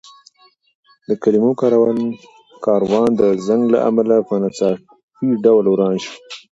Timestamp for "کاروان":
2.65-3.09